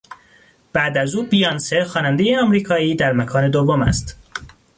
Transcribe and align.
بعد 0.73 0.97
از 0.97 1.15
او 1.15 1.23
بیانسه 1.23 1.83
خواننده 1.83 2.39
آمریکایی 2.39 2.95
در 2.95 3.13
مکان 3.13 3.51
دوم 3.51 3.81
است 3.81 4.17